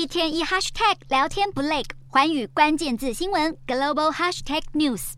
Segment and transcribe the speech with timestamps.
[0.00, 5.12] 一天一 hashtag 聊天不累，环宇关键字新闻 global hashtag news。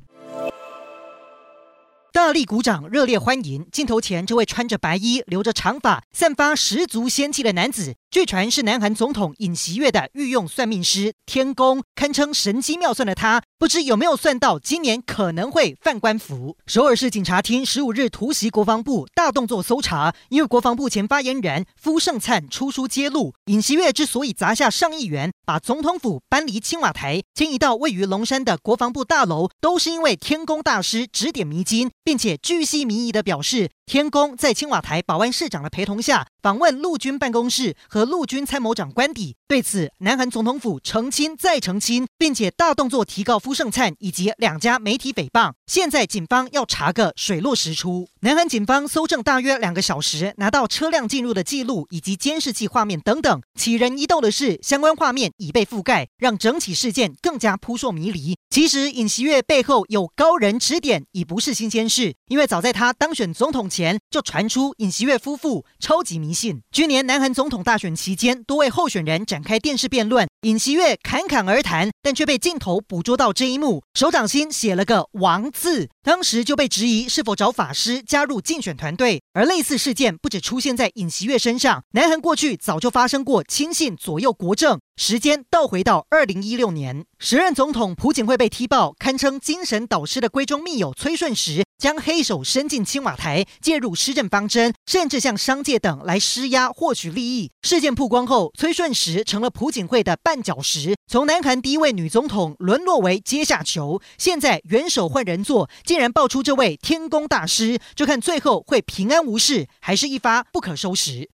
[2.13, 7.95] 大力鼓掌，热烈欢迎镜头前这位穿着白衣、留着长发、散发十足仙气的男子。
[8.11, 16.57] 据传是南韩总统尹锡悦的御用算命师天宫，堪称神机妙算的他，不知有没有算到今年可能会犯官服。
[16.67, 31.89] 首尔市警察厅十五日突袭国防部，大动作搜查，因为国防部前发言人夫胜灿出书揭露，尹锡悦之所以砸下上亿元把总统府搬离青瓦台，迁移到位于龙山的国防部大楼，都是因为天宫大师指点迷津。
[32.05, 39.37] 并且巨细靡遗的表示，天宫在青瓦台保安市长的陪同下访问陆军办公室和陆军参谋长官邸。
[39.47, 45.53] 对此，南韩总统府澄清再澄清，并且大动作提告夫胜灿以及两家媒体诽谤。
[45.67, 48.12] 现在警方要查个水落石出。
[48.25, 53.43] 南韩警方搜证大约两个小时，拿到车辆进入的记录以及监视器画面等等。
[53.59, 58.37] 起人疑窦的是，相关画面已被覆盖，让整起事件更加扑朔迷离。
[58.49, 62.15] 其实尹锡悦背后有高人指点，已不是新鲜事。
[62.29, 66.63] 因为早在他当选总统前，就传出尹锡悦夫妇超级迷信。
[66.71, 75.89] 去年南韩总统大选期间，多位候选人展开电视辩论，尹锡悦侃侃而谈，但却被镜头捕捉到这一幕，手掌心写了个“王”字。
[76.05, 79.23] 当时就被质疑是否找法师加入竞选团队。
[79.33, 84.79] 而类似事件不止出现在尹锡悦身上，南韩过去早就发生过亲信左右国政。
[84.97, 97.51] 时间倒回到二零一六年，时任总统朴槿惠被踢爆，堪称精神导师的闺中密友崔顺实将黑手伸进青瓦台，介入施政方针，甚至向商界等来施压获取利益。
[97.63, 104.01] 事件曝光后，崔顺实成了朴槿惠的绊脚石，从南韩第一位女总统沦落为阶下囚。
[104.19, 111.31] 现在元首换人做，竟然爆出这位天宫大师，就看最后会平安无事，还是一发不可收拾。